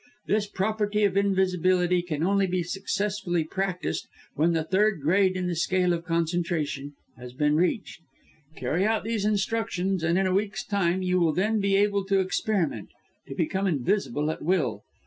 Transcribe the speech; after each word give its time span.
This 0.25 0.47
property 0.47 1.03
of 1.03 1.15
invisibility 1.15 2.01
can 2.01 2.23
only 2.23 2.47
be 2.47 2.63
successfully 2.63 3.43
practised, 3.43 4.07
when 4.33 4.53
the 4.53 4.63
third 4.63 4.99
grade 4.99 5.37
in 5.37 5.45
the 5.45 5.55
scale 5.55 5.93
of 5.93 6.05
concentration 6.05 6.93
has 7.17 7.33
been 7.33 7.55
reached. 7.55 8.01
Carry 8.55 8.83
out 8.83 9.03
these 9.03 9.25
instructions, 9.25 10.03
and, 10.03 10.17
in 10.17 10.25
a 10.25 10.33
week's 10.33 10.65
time, 10.65 11.03
you 11.03 11.19
will 11.19 11.33
then 11.33 11.59
be 11.59 11.75
able 11.75 12.03
to 12.05 12.19
experiment 12.19 12.89
to 13.27 13.35
become 13.35 13.67
invisible 13.67 14.31
at 14.31 14.41
will. 14.41 14.81